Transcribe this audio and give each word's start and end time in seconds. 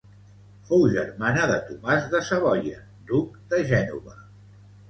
Fou 0.69 0.85
germana 0.95 1.43
de 1.51 1.59
Tomàs 1.67 2.09
de 2.15 2.23
Savoia, 2.31 2.81
duc 3.13 3.39
de 3.53 3.61
Gènova. 3.73 4.19